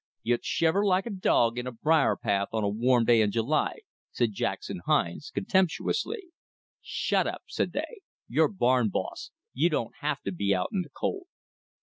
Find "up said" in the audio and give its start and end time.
7.27-7.71